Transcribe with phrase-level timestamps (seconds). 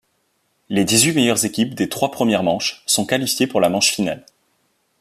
[0.69, 4.25] Les dix-huit meilleures équipes des trois premières manches sont qualifiées pour la manche finale.